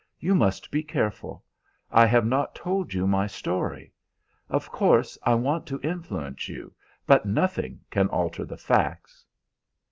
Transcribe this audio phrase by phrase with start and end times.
[0.19, 1.43] "You must be careful.
[1.91, 3.93] I have not told you my story.
[4.49, 6.73] Of course I want to influence you,
[7.05, 9.27] but nothing can alter the facts."